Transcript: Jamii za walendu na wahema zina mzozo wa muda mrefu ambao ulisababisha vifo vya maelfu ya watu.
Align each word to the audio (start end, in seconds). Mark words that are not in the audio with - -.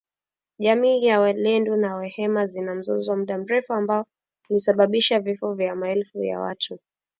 Jamii 0.59 1.07
za 1.07 1.19
walendu 1.19 1.75
na 1.75 1.95
wahema 1.95 2.47
zina 2.47 2.75
mzozo 2.75 3.11
wa 3.11 3.17
muda 3.17 3.37
mrefu 3.37 3.73
ambao 3.73 4.05
ulisababisha 4.49 5.19
vifo 5.19 5.53
vya 5.53 5.75
maelfu 5.75 6.23
ya 6.23 6.39
watu. 6.39 6.79